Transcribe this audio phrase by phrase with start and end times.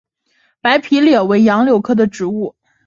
[0.61, 2.55] 白皮柳为杨柳科柳属的植物。